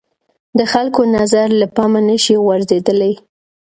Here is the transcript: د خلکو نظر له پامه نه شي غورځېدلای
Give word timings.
د 0.57 0.59
خلکو 0.73 1.01
نظر 1.17 1.47
له 1.61 1.67
پامه 1.75 2.01
نه 2.07 2.17
شي 2.23 2.35
غورځېدلای 2.45 3.13